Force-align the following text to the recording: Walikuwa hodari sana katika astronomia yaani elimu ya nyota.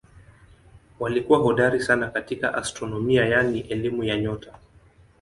Walikuwa 0.99 1.39
hodari 1.39 1.79
sana 1.83 2.09
katika 2.11 2.53
astronomia 2.53 3.25
yaani 3.25 3.59
elimu 3.59 4.03
ya 4.03 4.17
nyota. 4.17 4.53